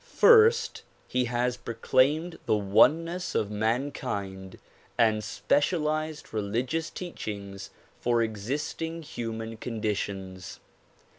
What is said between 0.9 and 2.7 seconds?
he has proclaimed the